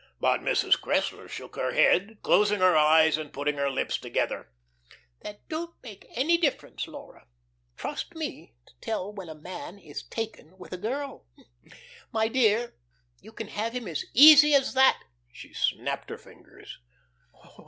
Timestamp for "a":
9.29-9.35, 10.73-10.77